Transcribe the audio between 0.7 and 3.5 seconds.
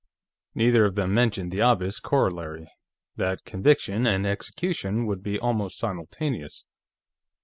of them mentioned the obvious corollary, that